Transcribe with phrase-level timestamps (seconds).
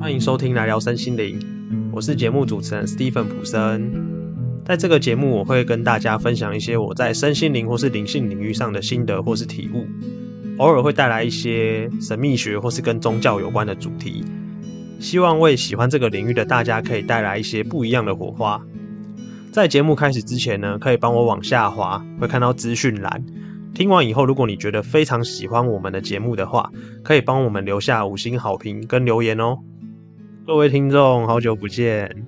[0.00, 1.38] 欢迎收听来聊身心灵，
[1.92, 3.92] 我是节目主持人 Stephen 普森。
[4.64, 9.86] 在这个节目，我会跟大家分享一些我在身心灵或是灵性领域上的心得或是体悟，
[10.56, 14.24] 偶尔会带来一些神秘学或是跟宗教有关的主题，
[14.98, 18.58] 希望为喜欢这个领域的大家可以带来一些不一样的火花。
[19.52, 23.22] 在节目开始之前呢，可以帮我往下滑，会看到资讯栏。
[23.74, 26.70] 听完以后，如果你觉得非常喜欢我们的节目的话，
[27.04, 29.58] 可以帮我们留下五星好评跟留言哦。
[30.46, 32.26] 各位听众，好久不见，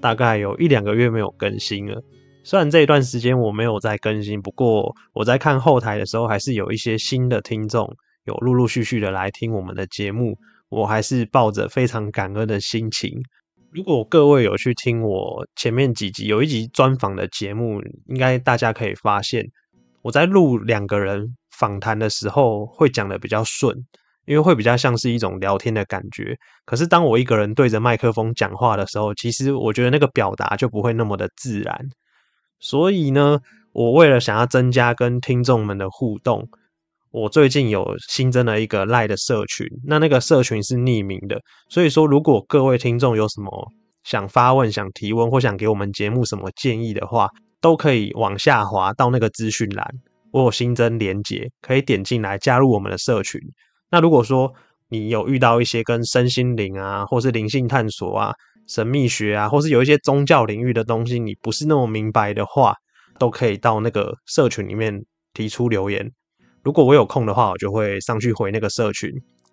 [0.00, 2.02] 大概有一两个月没有更新了。
[2.42, 7.90] 虽然这一段时间我没有在更新，不过我在看后台的时候，还是有一些新的听众
[8.24, 10.36] 有陆陆续续的来听我们的节目，
[10.68, 13.10] 我还是抱着非常感恩的心情。
[13.72, 19.44] 如果各位有去听我前面几集有一集专访的节目，应该大家可以发现。
[20.02, 23.74] 我在录两个人访谈的时候，会讲的比较顺，
[24.26, 26.36] 因为会比较像是一种聊天的感觉。
[26.64, 31.78] 可是当我一个人对着麦克风讲话的时候，其实我觉得那个表达就不会那么的自然。
[32.58, 33.38] 所以呢，
[33.72, 36.48] 我为了想要增加跟听众们的互动，
[37.10, 39.66] 我最近有新增了一个赖的社群。
[39.84, 43.72] 那那个社群是匿名的，所以说如果各位听众有什么
[44.04, 47.28] 想发问、想提问或想给我们节目什么建议的话，
[47.60, 49.86] 都可以往下滑到那个资讯栏，
[50.30, 53.40] 我有新增连接，可以点进来加入我们的社群。
[53.90, 54.52] 那如果说
[54.88, 58.32] 你有遇到一些跟身心灵啊，或是灵性探索啊、
[58.68, 62.74] 神秘学啊，或是有一些宗教领域的东西，你不是那么明白的话，
[63.18, 66.10] 都可以到那个社群里面提出留言。
[66.62, 69.10] 如果我有空的话，我就会上去回那个社群。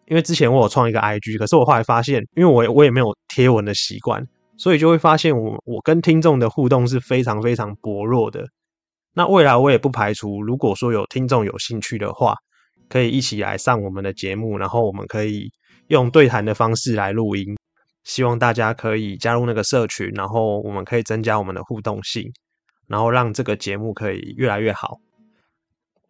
[0.08, 4.24] 因为之前我有创一个 IG，可是我后来发现，因为我我也没有贴文的习惯。
[4.58, 8.46] 所以就会发现，我我跟听众的互动是非常非常薄弱的。
[9.16, 12.36] 那未来我也不排除，如果说有听众有兴趣的话，
[12.90, 15.50] 可以一起来上我们的节目，然后我们可以
[15.88, 17.56] 用对谈的方式来录音。
[18.04, 22.30] 希望大家可以加入那个社群，然后我们可以增加我们的互动性，
[22.88, 24.98] 然后让这个节目可以越来越好。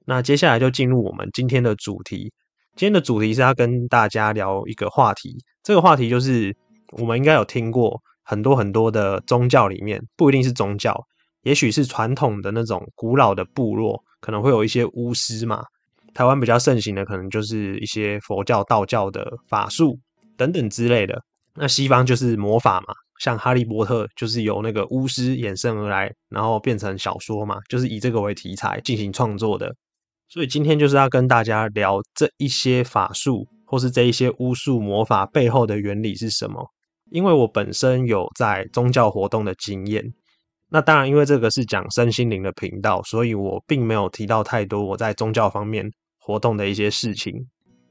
[0.05, 2.31] 那接下来就进入我们今天的主题。
[2.75, 6.55] 今天的主题是要跟大家聊一个话题，这个话题就是
[6.93, 8.01] 我们应该有听过。
[8.25, 10.97] 很多很多的宗教里面，不一定是宗教，
[11.41, 15.61] 也许是传统的那种古老的部落，可能会有一些巫师嘛。
[16.13, 19.99] 台湾比较盛行的，可能就是一些佛教、道教的法术
[20.37, 21.21] 等等之类的。
[21.55, 29.73] 那西方就是魔法嘛，像哈利波特就是由那个巫师衍生而来，然后变成小说嘛， 就是以这个为题材进行创作的。
[30.29, 36.67] 所以今天就是要跟大家聊这一些法术，或是这一些巫术魔法背后的原理是什么。
[37.11, 40.03] 因为我本身有在宗教活动的经验，
[40.69, 45.87] 那当然，因为这个是讲身心灵的频道，所以我并没有提到太多我在宗教方面
[46.23, 47.33] 活动的一些事情。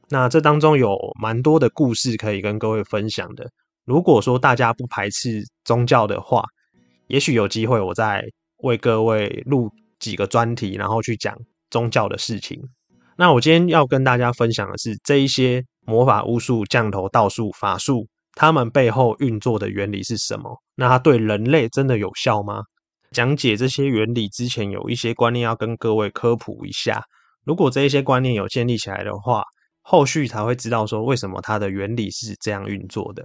[0.08, 3.46] 那这当中有蛮多的故事可以跟各位分享的。
[3.84, 6.44] 如果说大家不排斥宗教的话，
[7.08, 8.24] 也许有机会我再
[8.58, 11.36] 为各位录几个专题，然后去讲
[11.70, 12.58] 宗教的事情。
[13.16, 18.06] 那我今天要跟大家分享的是这一些魔法、巫术、降头、道术、法术。
[18.34, 20.56] 它们背后运作的原理是什么？
[20.74, 22.62] 那它对人类真的有效吗？
[23.10, 27.04] 讲解这些原理之前，有一些观念要跟各位科普一下。
[27.44, 29.42] 如果这一些观念有建立起来的话，
[29.82, 33.24] 后续才会知道说为什么它的原理是这样运作的。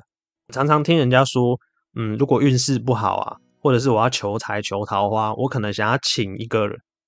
[0.53, 1.57] 常常听人家说，
[1.95, 6.67] 嗯，如果运势不好啊，或者是我要求财求桃花，我可能想要请一个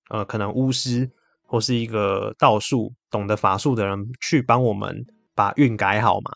[0.10, 1.10] 呃，可能巫师
[1.44, 4.96] 或是一个道术懂得法术的人去帮我们
[5.34, 6.32] 把运改好嘛。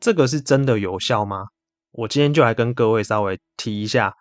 [0.00, 1.46] 这个是真的有效吗？
[1.92, 4.12] 我今天就来跟各位稍微提一下，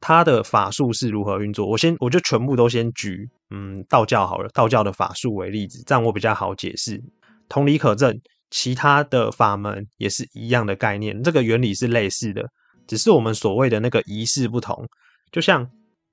[0.00, 1.66] 他的法术是如何运作。
[1.66, 7.00] 我先我就全部都先举，嗯，道教好了，道教的法术为例子，这样我比较好解释。
[7.48, 8.18] 同理可证，
[8.50, 12.42] 其他的法门也是一样的概念，这个原理是类似的，
[12.88, 14.84] 只是我们所谓的那个仪式不同。
[15.30, 15.64] 就像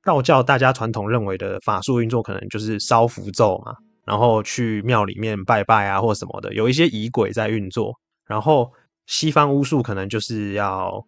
[0.04, 3.74] 道教大家传统认为的法术运作，可能就是烧符咒嘛，
[4.06, 7.94] 然后去庙里面拜拜啊，或什么的，有一些仪轨在运作，
[8.28, 8.72] 然后。
[9.08, 11.06] 西方巫术可能就是要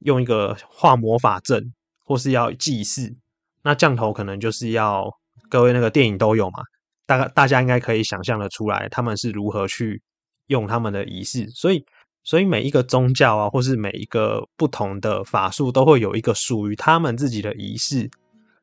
[0.00, 1.72] 用一个画魔法阵，
[2.04, 3.16] 或是要祭祀。
[3.62, 5.10] 那降头可能就是要
[5.48, 6.62] 各位那个电影都有嘛，
[7.06, 10.00] 大概大家应该可以想象的出来，他们是如何去
[10.48, 11.48] 用他们的仪式。
[11.50, 11.84] 所以，
[12.24, 18.10] 所以每一个宗教啊，或是每一个不同的法术，都会有一个属于他们自己的仪式。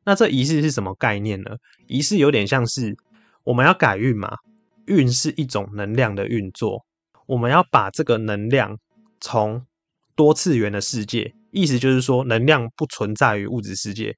[0.04, 1.50] 那这仪式是什么概念呢？
[1.88, 2.96] 仪式有点像是
[3.42, 4.32] 我们要改运嘛，
[4.86, 6.84] 运是一种能量的运作。
[7.26, 8.78] 我们要把这个能量
[9.20, 9.60] 从
[10.14, 14.16] 多次元的世界，意思就是说，能量不存在于物质世界。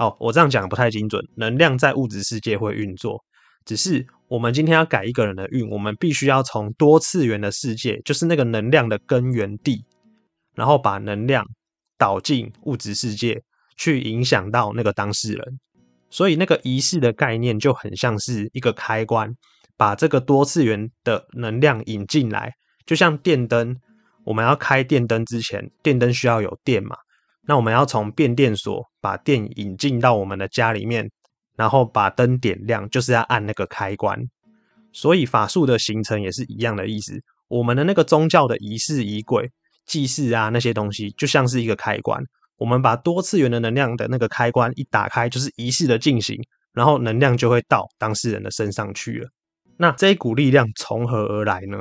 [0.00, 1.22] 好，我这样讲不太精准。
[1.36, 3.22] 能量在物质世界会运作，
[3.66, 9.84] 只是我们今天要改一个人的运，我们必须要从多次元的世界，就是那个能量的根源地，
[10.54, 11.44] 然后把能量
[11.98, 13.42] 导进物质世界，
[13.76, 15.60] 去影响到那个当事人。
[16.08, 19.30] 所以那个仪式的概念就很像是一个开关，
[19.76, 22.50] 把这个多次元的能量引进来，
[22.86, 23.76] 就像电灯，
[24.24, 26.96] 我们要开电灯之前，电灯需要有电嘛？
[27.46, 31.10] 那我们要从变电所把电引进到我们的家里面，
[31.56, 34.18] 然后把灯点亮，就是要按那个开关。
[34.92, 37.20] 所以法术的形成也是一样的意思。
[37.48, 39.50] 我们的那个宗教的仪式、仪轨、
[39.86, 42.22] 祭祀啊，那些东西就像是一个开关。
[42.58, 46.36] 我们把多次元的能量的那个开关一打开，就是仪式的进行，
[46.74, 49.28] 然后能量就会到当事人的身上去了。
[49.78, 51.78] 那这一股力量从何而来呢？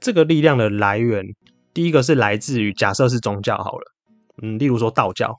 [0.00, 1.24] 这个力量的来源，
[1.74, 3.92] 第一个是来自于假设是宗教好了，
[4.42, 5.34] 嗯，例如说道教，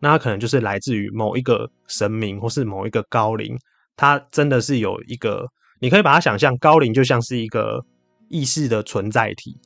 [0.00, 3.56] 那它可能就是来自于某一个神明或是某一个高灵，
[3.96, 5.46] 它真的是有一个。
[5.82, 7.82] 你可以把它想象，高龄就像是一个
[8.28, 9.56] 意识的存在体，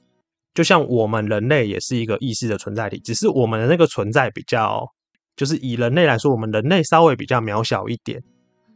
[0.54, 4.86] 就像我们人类也是一个意识的存在体，只是我们的那个存在比较，
[5.34, 8.22] 就是以人类来说，我们人类稍微比较渺小一点，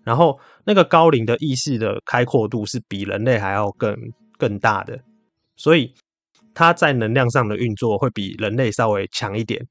[0.02, 3.94] 然后那个高龄的意识的开阔度是比人类还要更
[4.36, 4.98] 更大的，
[5.56, 5.94] 所以
[6.54, 9.64] 它在能量上的运作会比人类稍微强一点。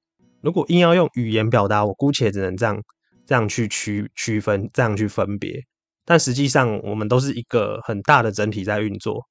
[0.48, 2.82] 如果硬要用语言表达，我姑且只能这样
[3.26, 5.62] 这样去区区分，这样去分别。
[6.06, 9.22] 但实际上，我们都是一个很大的整体在运作。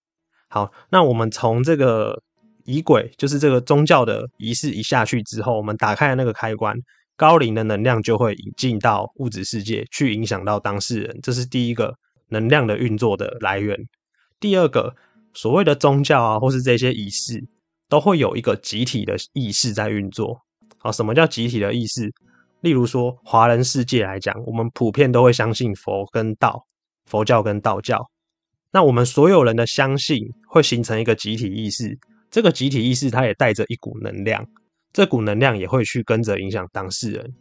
[0.51, 2.23] 好，那我们从这个
[2.67, 6.77] 仪轨，就是这个宗教的仪式一下去之后，我们打开那个开关，
[7.17, 11.19] 高龄的能量就会引进到物质世界，去影响到当事人。
[11.23, 11.95] 这是第一个
[12.29, 13.75] 能量的运作的来源。
[14.39, 14.95] 第二个，
[15.33, 17.43] 所谓的宗教啊，或是这些仪式，
[17.89, 20.43] 都会有一个集体的意识在运作。
[20.87, 22.09] 啊，什么叫集体的意识？
[22.61, 26.65] 例如说，华人世界来讲，我们普遍都会相信佛跟道，
[27.07, 28.01] 佛教跟道教。
[28.71, 31.99] 那我们所有人的相信会形成一个集体意识，
[32.31, 34.47] 这个集体意识它也带着一股能量，
[34.93, 37.35] 这股能量也会去跟着影响当事人。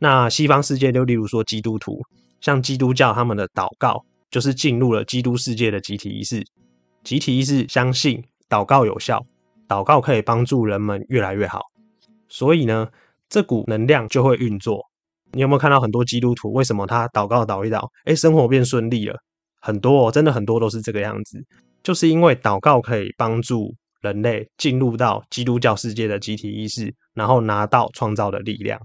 [0.00, 2.00] 那西方世界就例如说基督徒，
[2.40, 6.42] 像基督教他们的祷告就是进入了基督世界的集体意识，
[7.04, 9.24] 集体意识相信祷告有效，
[9.68, 11.60] 祷告可以帮助人们越来越好，
[12.30, 12.88] 所以呢。
[13.32, 14.84] 这股能量就会运作。
[15.30, 16.50] 你有没有看到很多基督徒？
[16.52, 19.16] 为什么他祷告祷一祷，哎，生活变顺利了？
[19.60, 21.38] 很多哦，真的很多都是这个样子，
[21.80, 28.80] 就是因为祷告可以帮助人类进入到基督教世界的集体意识，然后拿到创造的力量。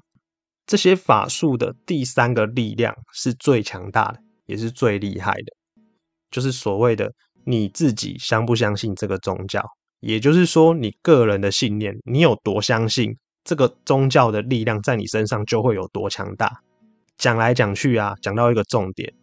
[0.67, 5.81] 这些法术的第三个力量是最强大的，也是最厉害的，
[6.29, 7.11] 就是所谓的
[7.45, 9.65] 你自己相不相信这个宗教，
[10.01, 13.17] 也就是说你个人的信念，你有多相信。
[13.45, 16.51] 这个宗教的力量在你身上就会有多强大。
[17.17, 19.13] 讲来讲去啊，讲到一个重点，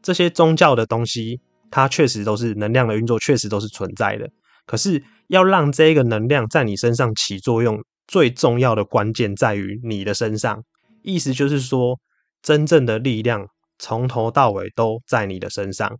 [0.00, 1.38] 这些宗教的东西，
[1.70, 4.26] 它确实都是能量的运作，确实都是存在的。
[4.64, 10.62] 可是要让这个能量在你身上起作用，最重要的关键在于你的身上。
[11.02, 11.98] 意思就是说，
[12.40, 13.44] 真正的力量
[13.78, 15.98] 从头到尾都在你的身上。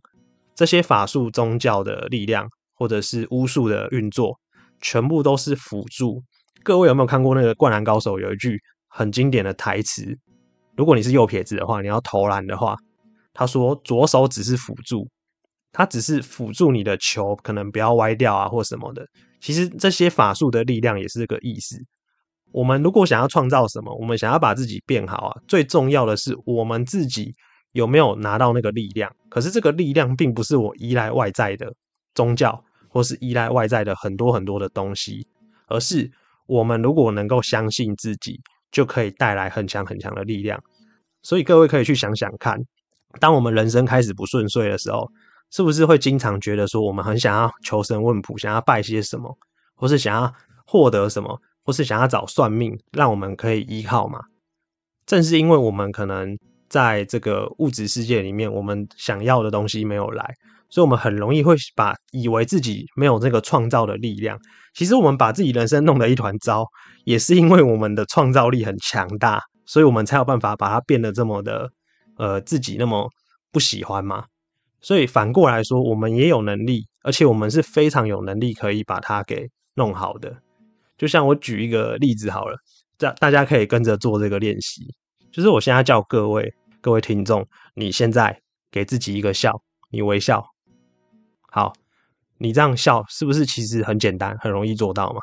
[0.55, 4.39] 这些法术宗教的力量，或者是巫术的运作，
[4.79, 6.23] 全部都是辅助。
[6.63, 8.57] 各位有没有看过那个《灌篮高手》有一句
[8.87, 10.17] 很经典的台词？
[10.77, 12.77] 如果你是右撇子的话，你要投篮的话，
[13.33, 15.05] 他说左手只是辅助，
[15.73, 19.05] 他只是辅助你的球可能不要歪掉啊或什么的。
[19.41, 21.75] 其实这些法术的力量也是这个意思。
[22.53, 27.33] 我们如果想要创造什么，我们想要把自己变好啊，最重要的是我们自己
[27.73, 29.13] 有没有拿到那个力量。
[29.29, 31.73] 可是这个力量并不是我依赖外在的
[32.15, 35.27] 宗教，或是依赖外在的很多很多的东西，
[35.67, 36.09] 而是。
[36.47, 38.39] 我们如果能够相信自己，
[38.71, 40.61] 就可以带来很强很强的力量。
[41.21, 42.59] 所以各位可以去想想看，
[43.19, 45.09] 当我们人生开始不顺遂的时候，
[45.51, 49.37] 是不是会经常觉得说，我们很想要求神问卜，想要拜些什么，
[49.75, 50.33] 或是想要
[50.65, 54.19] 获得什么，或是想要找算命，让我们可以依靠嘛？
[55.05, 60.33] 正是因为我们可能在这个物质世界里面，我们想要的东西没有来。
[60.73, 64.35] 所以，我们很容易会把以为自己没有这个创造的力量。
[64.73, 66.65] 其实，我们把自己人生弄得一团糟，
[67.05, 71.69] 也是因为我们的创造力很强大，所以我们才有办法把它变得这么的，
[72.17, 73.07] 呃，自己那么
[73.51, 74.25] 不喜欢嘛。
[74.81, 80.35] 所以反过来说，我们也有能力，而且我们是非常有能力可以把它给弄好的。
[80.97, 82.57] 就像我举一个例子好了，
[82.97, 84.81] 大大家可以跟着做这个练习。
[85.31, 86.51] 就是我现在叫各位
[86.81, 88.35] 各位听众，你现在
[88.71, 89.51] 给自己一个笑，
[89.91, 90.52] 你微笑。
[91.55, 91.71] 好，
[92.39, 95.21] 你这样笑是不是其实很简单，很容易做到嘛？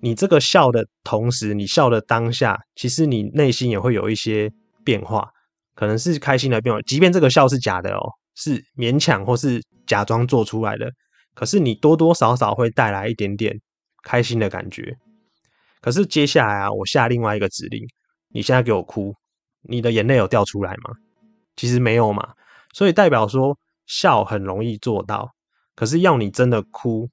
[0.00, 4.52] 你这个笑的同时，你笑的当下，其实你内心也会有一些
[4.84, 5.26] 变化，
[5.74, 6.82] 可能是开心的变化。
[6.82, 10.90] 即便这个笑是假的哦，是勉强或是假装做出来的，
[11.32, 13.58] 可是你多多少少会带来一点点
[14.02, 14.94] 开心的感觉。
[15.80, 17.82] 可是接下来啊，我下另外一个指令，
[18.28, 19.14] 你现在给我哭，
[19.62, 20.90] 你的眼泪有掉出来吗？
[21.56, 22.34] 其实没有嘛，
[22.74, 23.56] 所以代表说
[23.86, 25.30] 笑很容易做到，
[25.74, 27.08] 可是要你真的哭，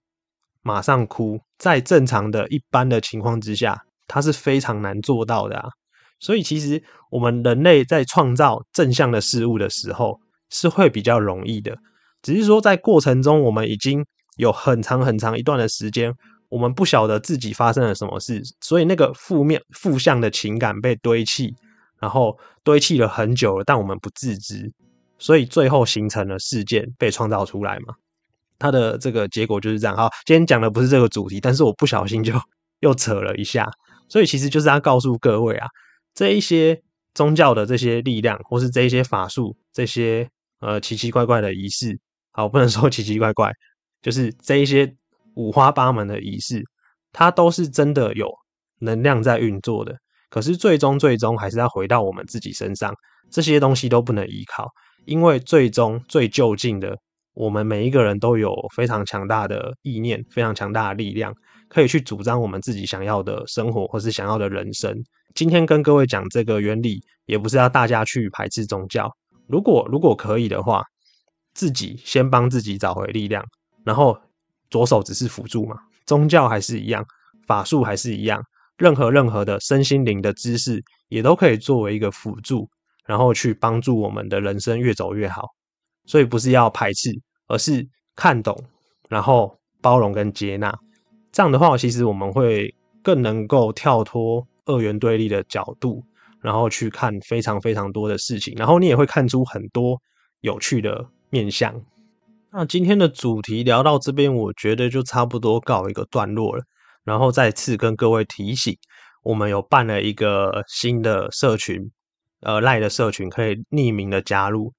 [0.61, 5.69] 马上哭，在正常的一般的情况之下，它是非常难做到的啊。
[6.19, 11.77] 所以其实我们人类在创造正向的事物的时候，是会比较容易的，
[12.21, 14.05] 只是说在过程中，我们已经
[14.37, 16.13] 有很长很长一段的时间，
[16.49, 21.55] 我们不晓得自己发生了什么事，所以那个负面负向的情感被堆砌。
[21.99, 24.73] 然后堆砌了很久了，但我们不自知，
[25.19, 27.93] 所以最后形成了事件被创造出来嘛？
[28.61, 29.97] 它的这个结果就是这样。
[29.97, 32.31] 好，今天讲的不是这个主题，但是我不小心就
[32.81, 33.67] 又扯了一下，
[34.07, 35.67] 所以其实就是要告诉各位啊，
[36.13, 36.79] 这一些
[37.15, 41.99] 宗教的这些力量，或是这一些法术，这些呃奇奇怪怪的仪式，
[42.31, 43.51] 好，不能说 奇奇怪怪，
[44.03, 44.95] 就是这一些
[45.33, 46.63] 五花八门的仪式，
[47.11, 48.31] 它都是真的有
[48.79, 49.97] 能量在运作的。
[50.29, 52.93] 可是最终最终还是要回到我们自己身上，
[53.29, 54.69] 这些东西都不能依靠，
[55.05, 56.97] 因为最终最就近的，
[57.33, 61.33] 我们每一个人都有非常强大的意念，非常强大的力量，
[61.69, 64.95] 可以去主张我们自己想要的生活或是想要的人生。
[65.33, 69.09] 今天跟各位讲这个原理，也不是要大家去排斥宗教。
[69.47, 70.83] 如果如果可以的话，
[71.53, 73.43] 自己先帮自己找回力量，
[73.85, 74.17] 然后
[74.69, 77.05] 左手只是辅助嘛，宗教还是一样，
[77.47, 78.43] 法术还是一样。
[78.77, 82.67] 任何任何的身心灵的知识，也都可以作为一个辅助，
[83.05, 85.47] 然后去帮助我们的人生越走越好。
[86.05, 87.12] 所以不是要排斥，
[87.48, 88.58] 而是看懂，
[89.10, 90.77] 然后包容跟接纳。
[91.31, 96.03] 这样的话，其实我们会更能够跳脱二元对立的角度，
[96.41, 98.53] 然后去看非常非常多的事情。
[98.58, 100.01] 然后你也会看出很多
[100.41, 101.74] 有趣的面相。
[102.51, 106.63] 那今天的主题聊到这边，我觉得就差不多告一个段落了。
[107.05, 108.77] 然后再次跟各位提醒，
[109.24, 111.89] 我们有办了一个新的社群，
[112.41, 114.74] 呃，赖的社群可以匿名的加入。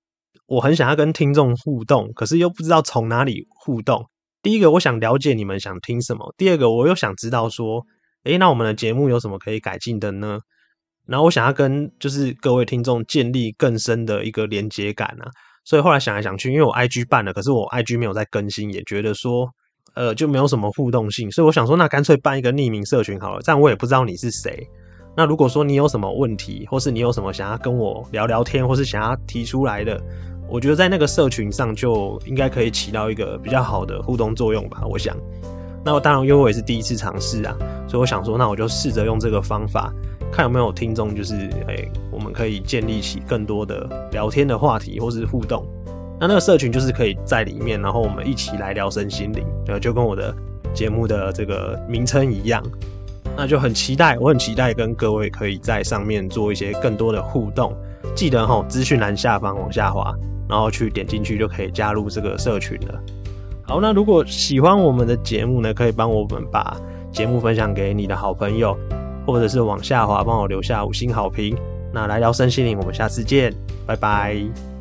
[0.53, 4.05] 我很想要跟听众互动，可是又不知道从哪里互动。
[4.43, 7.83] 第一个，我想了解你们想听什么；第二个，我又想知道说，
[8.25, 10.39] 诶，那我们的节目有什么可以改进的呢？
[11.07, 15.31] 然后我想要跟就是各位听众建立更深的一个连接感啊。
[15.65, 19.49] 所以后来想来想去，因为我 IG 办了，可是我 IG 没有在更新，也觉得说。
[19.95, 24.67] 呃，就没有什么互动性，所以我想说，那干脆办一个匿名社群好了，这样我也不知道你是谁。
[25.15, 30.03] 那如果说你有什么问题，或是你有什么想要跟我聊聊天，或是想要提出来的，
[30.53, 34.83] 我觉得在那个社群上就应该可以起到一个比较好的互动作用吧。
[34.85, 35.17] 我想，
[35.83, 37.57] 那我当然因为我也是第一次尝试啊，
[37.89, 39.91] 所以我想说，那我就试着用这个方法，
[40.31, 45.65] 看有没有听众，就是哎，我们可以建立起更多的聊天的话题或是互动。
[46.21, 50.35] 那那个社群就是可以在里面，然后我们一起来聊身心灵，就就跟我的
[50.75, 52.63] 节目的这个名称一样，
[53.35, 57.75] 那就很期待，我很期待跟各位可以在上面做一些更多的互动。
[58.15, 60.15] 记得哈，资讯栏下方往下滑，
[60.53, 63.01] 然后去点进去就可以加入这个社群了。
[63.63, 66.77] 好，那如果喜欢我们的节目呢，可以帮我们把
[67.11, 68.77] 节目分享给你的好朋友，
[69.27, 71.57] 或者是往下滑帮我留下五星好评。
[71.91, 73.51] 那来聊身心灵，我们下次见，
[73.87, 74.72] 拜拜。